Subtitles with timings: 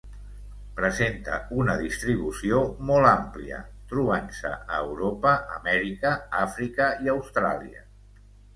[0.77, 3.59] Presenta una distribució molt àmplia,
[3.93, 7.89] trobant-se a Europa, Amèrica, Àfrica i Austràlia.